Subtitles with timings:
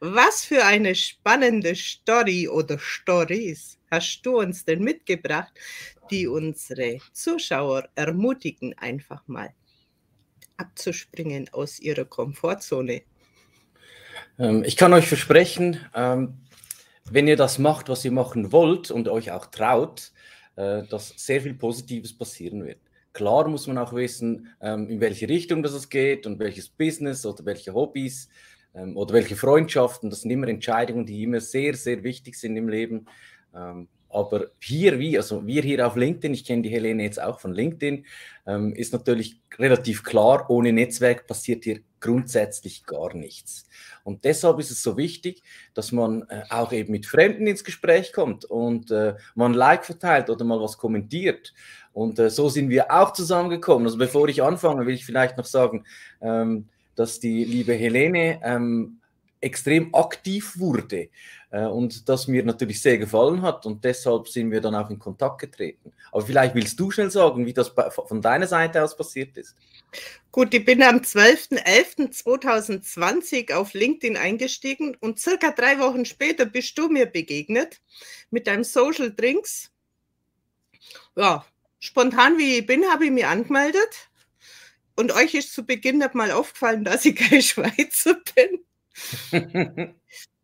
[0.00, 5.52] Was für eine spannende Story oder Stories hast du uns denn mitgebracht,
[6.10, 9.50] die unsere Zuschauer ermutigen, einfach mal
[10.56, 13.02] abzuspringen aus ihrer Komfortzone?
[14.38, 16.34] Ähm, ich kann euch versprechen, ähm,
[17.10, 20.12] wenn ihr das macht, was ihr machen wollt und euch auch traut,
[20.56, 22.78] äh, dass sehr viel Positives passieren wird.
[23.12, 27.44] Klar muss man auch wissen, ähm, in welche Richtung das geht und welches Business oder
[27.44, 28.28] welche Hobbys
[28.74, 30.10] oder welche Freundschaften.
[30.10, 33.06] Das sind immer Entscheidungen, die immer sehr, sehr wichtig sind im Leben.
[34.12, 37.54] Aber hier, wie, also wir hier auf LinkedIn, ich kenne die Helene jetzt auch von
[37.54, 38.04] LinkedIn,
[38.46, 43.66] ähm, ist natürlich relativ klar, ohne Netzwerk passiert hier grundsätzlich gar nichts.
[44.04, 48.12] Und deshalb ist es so wichtig, dass man äh, auch eben mit Fremden ins Gespräch
[48.12, 51.54] kommt und äh, ein Like verteilt oder mal was kommentiert.
[51.94, 53.86] Und äh, so sind wir auch zusammengekommen.
[53.86, 55.86] Also bevor ich anfange, will ich vielleicht noch sagen,
[56.20, 59.02] ähm, dass die liebe Helene ähm,
[59.42, 61.10] extrem aktiv wurde
[61.50, 64.98] äh, und das mir natürlich sehr gefallen hat und deshalb sind wir dann auch in
[64.98, 65.92] Kontakt getreten.
[66.10, 67.74] Aber vielleicht willst du schnell sagen, wie das
[68.06, 69.54] von deiner Seite aus passiert ist.
[70.30, 76.88] Gut, ich bin am 12.11.2020 auf LinkedIn eingestiegen und circa drei Wochen später bist du
[76.88, 77.82] mir begegnet
[78.30, 79.70] mit deinem Social Drinks.
[81.16, 81.44] Ja,
[81.80, 84.08] spontan wie ich bin, habe ich mich angemeldet.
[84.94, 89.94] Und euch ist zu Beginn nicht mal aufgefallen, dass ich kein Schweizer bin.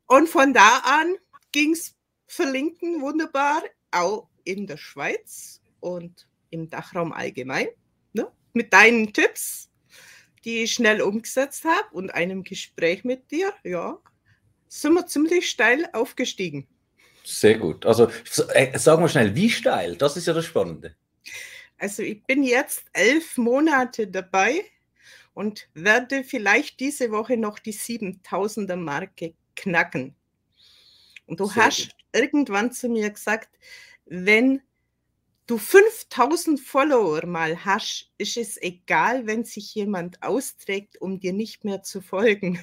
[0.07, 1.17] und von da an
[1.53, 1.95] ging es
[2.27, 7.69] verlinken wunderbar, auch in der Schweiz und im Dachraum allgemein.
[8.13, 8.31] Ne?
[8.53, 9.71] Mit deinen Tipps,
[10.45, 13.99] die ich schnell umgesetzt habe und einem Gespräch mit dir, ja,
[14.69, 16.67] sind wir ziemlich steil aufgestiegen.
[17.25, 17.85] Sehr gut.
[17.85, 18.09] Also
[18.55, 19.97] äh, sagen wir schnell, wie steil?
[19.97, 20.95] Das ist ja das Spannende.
[21.79, 24.65] Also ich bin jetzt elf Monate dabei
[25.33, 30.17] und werde vielleicht diese Woche noch die 7000er Marke knacken.
[31.27, 31.95] Und du Sehr hast gut.
[32.13, 33.57] irgendwann zu mir gesagt,
[34.07, 34.63] wenn
[35.47, 41.65] du 5000 Follower mal hast, ist es egal, wenn sich jemand austrägt, um dir nicht
[41.65, 42.63] mehr zu folgen.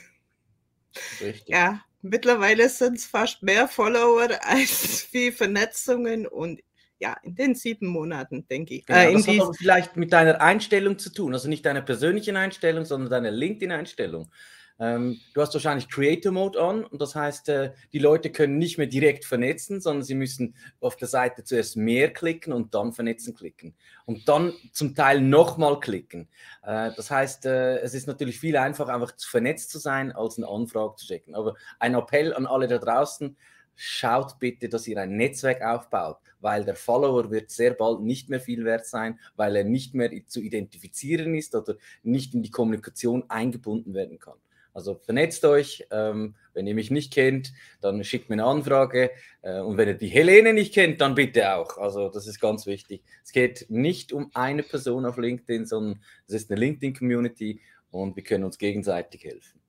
[1.22, 1.48] Richtig.
[1.48, 6.62] Ja, mittlerweile sind es fast mehr Follower als wie Vernetzungen und
[7.00, 8.86] ja, in den sieben Monaten, denke ich.
[8.86, 12.38] Genau, äh, das hat aber vielleicht mit deiner Einstellung zu tun, also nicht deiner persönlichen
[12.38, 14.32] Einstellung, sondern deiner LinkedIn-Einstellung.
[14.78, 18.78] Ähm, du hast wahrscheinlich Creator Mode on und das heißt, äh, die Leute können nicht
[18.78, 23.34] mehr direkt vernetzen, sondern sie müssen auf der Seite zuerst mehr klicken und dann vernetzen
[23.34, 23.74] klicken
[24.06, 26.28] und dann zum Teil nochmal klicken.
[26.62, 30.50] Äh, das heißt, äh, es ist natürlich viel einfacher, einfach vernetzt zu sein, als eine
[30.50, 31.36] Anfrage zu checken.
[31.36, 33.38] Aber ein Appell an alle da draußen,
[33.76, 38.40] schaut bitte, dass ihr ein Netzwerk aufbaut, weil der Follower wird sehr bald nicht mehr
[38.40, 43.30] viel wert sein, weil er nicht mehr zu identifizieren ist oder nicht in die Kommunikation
[43.30, 44.38] eingebunden werden kann.
[44.74, 45.88] Also vernetzt euch.
[45.90, 49.10] Ähm, wenn ihr mich nicht kennt, dann schickt mir eine Anfrage.
[49.42, 51.78] Äh, und wenn ihr die Helene nicht kennt, dann bitte auch.
[51.78, 53.02] Also das ist ganz wichtig.
[53.24, 58.24] Es geht nicht um eine Person auf LinkedIn, sondern es ist eine LinkedIn-Community und wir
[58.24, 59.62] können uns gegenseitig helfen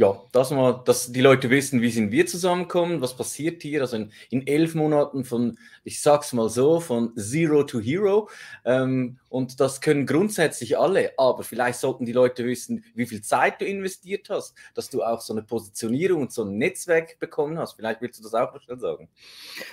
[0.00, 3.82] ja, dass, wir, dass die Leute wissen, wie sind wir zusammenkommen, was passiert hier.
[3.82, 8.30] Also in, in elf Monaten von, ich sag's mal so, von Zero to Hero.
[8.64, 13.60] Ähm, und das können grundsätzlich alle, aber vielleicht sollten die Leute wissen, wie viel Zeit
[13.60, 17.74] du investiert hast, dass du auch so eine Positionierung und so ein Netzwerk bekommen hast.
[17.74, 19.06] Vielleicht willst du das auch mal sagen.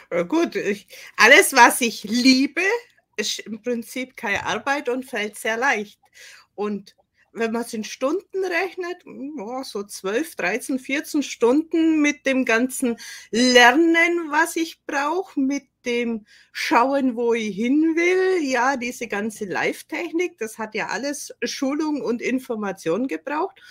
[0.09, 2.59] Äh, gut, ich, alles, was ich liebe,
[3.15, 6.01] ist im Prinzip keine Arbeit und fällt sehr leicht.
[6.53, 6.97] Und
[7.37, 9.03] wenn man es in Stunden rechnet,
[9.39, 12.97] oh, so 12, 13, 14 Stunden mit dem ganzen
[13.31, 18.43] Lernen, was ich brauche, mit dem Schauen, wo ich hin will.
[18.43, 23.61] Ja, diese ganze Live-Technik, das hat ja alles Schulung und Information gebraucht.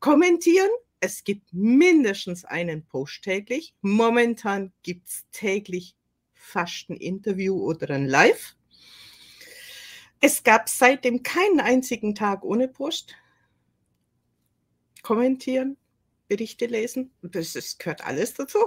[0.00, 0.70] Kommentieren.
[1.00, 3.72] Es gibt mindestens einen Post täglich.
[3.82, 5.94] Momentan gibt es täglich
[6.34, 8.56] fast ein Interview oder ein Live.
[10.20, 13.14] Es gab seitdem keinen einzigen Tag ohne Post.
[15.02, 15.76] Kommentieren,
[16.26, 18.58] Berichte lesen, das, das gehört alles dazu.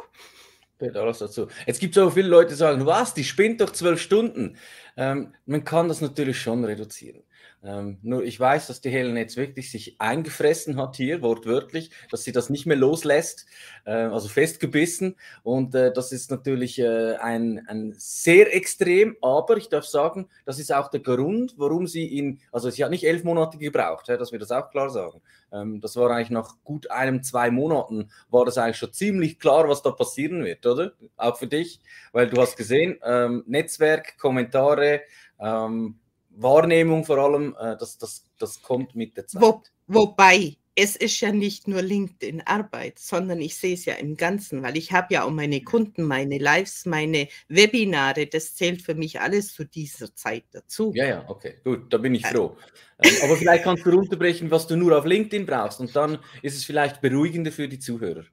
[0.79, 1.47] Gehört alles dazu.
[1.67, 4.57] Jetzt gibt es auch viele Leute, die sagen, was, die spinnt doch zwölf Stunden.
[4.97, 7.23] Ähm, man kann das natürlich schon reduzieren.
[7.63, 12.23] Ähm, nur ich weiß, dass die Helen jetzt wirklich sich eingefressen hat hier, wortwörtlich, dass
[12.23, 13.45] sie das nicht mehr loslässt,
[13.85, 15.15] äh, also festgebissen.
[15.43, 20.57] Und äh, das ist natürlich äh, ein, ein sehr extrem, aber ich darf sagen, das
[20.57, 24.17] ist auch der Grund, warum sie ihn, also sie hat nicht elf Monate gebraucht, ja,
[24.17, 25.21] dass wir das auch klar sagen.
[25.51, 29.69] Ähm, das war eigentlich nach gut einem, zwei Monaten, war das eigentlich schon ziemlich klar,
[29.69, 30.93] was da passieren wird, oder?
[31.15, 31.79] Auch für dich,
[32.11, 35.01] weil du hast gesehen, ähm, Netzwerk, Kommentare,
[35.39, 35.99] ähm,
[36.35, 39.41] Wahrnehmung vor allem, äh, das, das, das kommt mit der Zeit.
[39.41, 44.63] Wo, wobei, es ist ja nicht nur LinkedIn-Arbeit, sondern ich sehe es ja im Ganzen,
[44.63, 49.19] weil ich habe ja auch meine Kunden, meine Lives, meine Webinare, das zählt für mich
[49.19, 50.93] alles zu dieser Zeit dazu.
[50.95, 52.55] Ja, ja, okay, gut, da bin ich froh.
[53.03, 56.55] Ähm, aber vielleicht kannst du runterbrechen, was du nur auf LinkedIn brauchst und dann ist
[56.55, 58.23] es vielleicht beruhigender für die Zuhörer.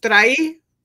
[0.00, 0.34] Drei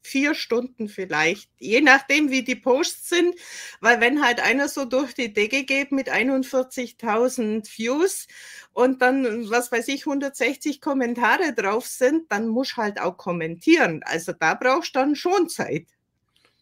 [0.02, 3.36] vier Stunden vielleicht, je nachdem, wie die Posts sind,
[3.80, 8.28] weil wenn halt einer so durch die Decke geht mit 41.000 Views
[8.74, 14.02] und dann, was weiß ich, 160 Kommentare drauf sind, dann muss halt auch kommentieren.
[14.04, 15.86] Also da brauchst du dann schon Zeit.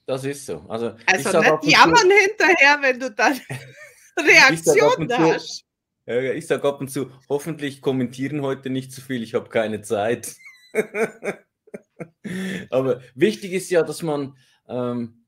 [0.06, 0.66] Das ist so.
[0.68, 3.40] Also, also nicht jammern hinterher, wenn du dann
[4.20, 5.64] Reaktionen hast.
[6.08, 10.36] ich sage ab und zu, hoffentlich kommentieren heute nicht zu viel, ich habe keine Zeit.
[12.70, 14.36] Aber wichtig ist ja, dass man,
[14.68, 15.26] ähm,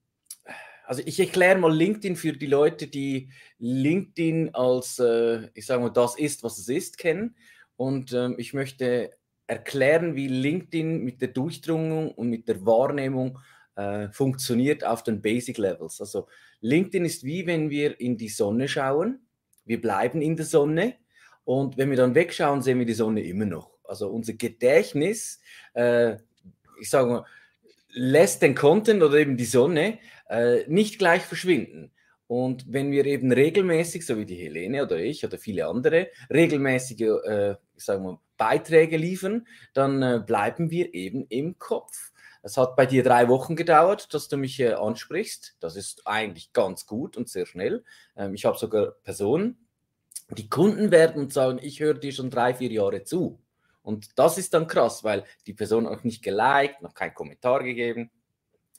[0.85, 5.89] also ich erkläre mal LinkedIn für die Leute, die LinkedIn als, äh, ich sage mal,
[5.89, 7.35] das ist, was es ist, kennen.
[7.75, 9.11] Und ähm, ich möchte
[9.47, 13.39] erklären, wie LinkedIn mit der Durchdringung und mit der Wahrnehmung
[13.75, 15.99] äh, funktioniert auf den Basic Levels.
[15.99, 16.27] Also
[16.61, 19.25] LinkedIn ist wie wenn wir in die Sonne schauen.
[19.65, 20.95] Wir bleiben in der Sonne
[21.43, 23.71] und wenn wir dann wegschauen, sehen wir die Sonne immer noch.
[23.83, 25.41] Also unser Gedächtnis
[25.73, 26.17] äh,
[26.81, 27.25] ich sage mal,
[27.93, 29.99] lässt den Content oder eben die Sonne
[30.29, 31.91] äh, nicht gleich verschwinden.
[32.27, 37.01] Und wenn wir eben regelmäßig, so wie die Helene oder ich oder viele andere, regelmäßige
[37.25, 42.11] äh, ich sage mal, Beiträge liefern, dann äh, bleiben wir eben im Kopf.
[42.41, 45.57] Es hat bei dir drei Wochen gedauert, dass du mich äh, ansprichst.
[45.59, 47.83] Das ist eigentlich ganz gut und sehr schnell.
[48.15, 49.67] Ähm, ich habe sogar Personen,
[50.29, 53.39] die Kunden werden und sagen, ich höre dir schon drei, vier Jahre zu.
[53.81, 58.11] Und das ist dann krass, weil die Person auch nicht geliked, noch keinen Kommentar gegeben.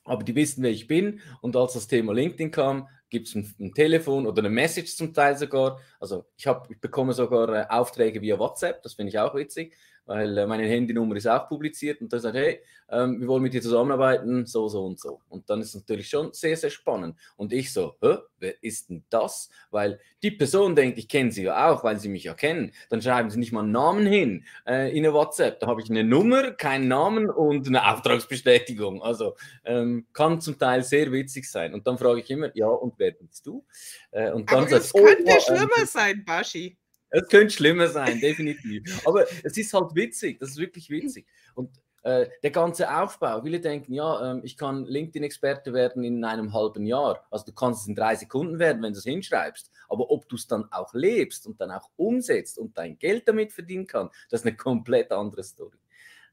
[0.04, 1.20] Aber die wissen, wer ich bin.
[1.40, 5.12] Und als das Thema LinkedIn kam, gibt es ein, ein, Telefon oder eine Message zum
[5.12, 5.81] Teil sogar.
[6.00, 9.76] Also ich, hab, ich bekomme sogar äh, Aufträge via WhatsApp, das finde ich auch witzig
[10.06, 12.60] weil äh, meine Handynummer ist auch publiziert und da sagt, hey,
[12.93, 15.20] ähm, wir wollen mit dir zusammenarbeiten, so, so und so.
[15.28, 17.16] Und dann ist es natürlich schon sehr, sehr spannend.
[17.37, 19.49] Und ich so, Hä, wer ist denn das?
[19.70, 22.72] Weil die Person denkt, ich kenne sie ja auch, weil sie mich ja kennen.
[22.90, 25.60] Dann schreiben sie nicht mal einen Namen hin äh, in eine WhatsApp.
[25.60, 29.02] Da habe ich eine Nummer, keinen Namen und eine Auftragsbestätigung.
[29.02, 31.72] Also ähm, kann zum Teil sehr witzig sein.
[31.72, 33.64] Und dann frage ich immer, ja, und wer bist du?
[34.10, 36.76] Äh, und dann Aber sagt, es könnte oh, schlimmer ähm, sein, Baschi.
[37.12, 39.06] Es könnte schlimmer sein, definitiv.
[39.06, 41.26] Aber es ist halt witzig, das ist wirklich witzig.
[41.55, 41.70] Und
[42.05, 46.87] äh, der ganze Aufbau, viele denken, ja, äh, ich kann LinkedIn-Experte werden in einem halben
[46.87, 47.25] Jahr.
[47.31, 49.70] Also du kannst es in drei Sekunden werden, wenn du es hinschreibst.
[49.88, 53.53] Aber ob du es dann auch lebst und dann auch umsetzt und dein Geld damit
[53.53, 55.76] verdienen kannst, das ist eine komplett andere Story.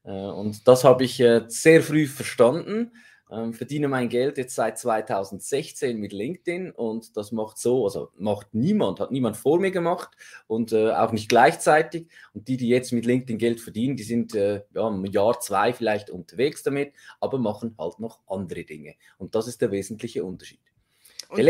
[0.04, 2.92] Äh, und das habe ich äh, sehr früh verstanden
[3.30, 8.54] ähm, verdiene mein Geld jetzt seit 2016 mit LinkedIn und das macht so, also macht
[8.54, 10.10] niemand, hat niemand vor mir gemacht
[10.46, 12.08] und äh, auch nicht gleichzeitig.
[12.34, 15.72] Und die, die jetzt mit LinkedIn Geld verdienen, die sind äh, ja, ein Jahr, zwei
[15.72, 18.94] vielleicht unterwegs damit, aber machen halt noch andere Dinge.
[19.18, 20.60] Und das ist der wesentliche Unterschied.